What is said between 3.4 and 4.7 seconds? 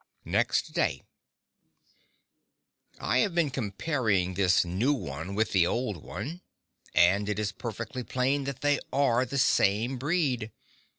comparing the